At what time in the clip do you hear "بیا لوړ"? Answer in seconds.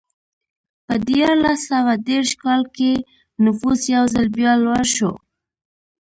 4.37-4.81